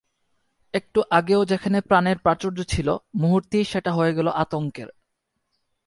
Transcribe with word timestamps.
একটু 0.73 0.99
আগেও 1.09 1.41
যেখানে 1.45 1.77
প্রাণের 1.81 2.17
প্রাচুর্য 2.17 2.59
ছিল, 2.63 2.87
মুহূর্তেই 3.15 3.63
সেটা 3.63 3.91
হয়ে 3.91 4.13
গেল 4.13 4.27
আতঙ্কের। 4.27 4.89